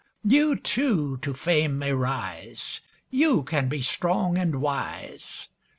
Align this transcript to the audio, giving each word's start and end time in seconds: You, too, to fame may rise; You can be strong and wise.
You, 0.23 0.55
too, 0.55 1.17
to 1.17 1.35
fame 1.35 1.77
may 1.77 1.93
rise; 1.93 2.81
You 3.11 3.43
can 3.43 3.69
be 3.69 3.83
strong 3.83 4.35
and 4.35 4.59
wise. 4.59 5.47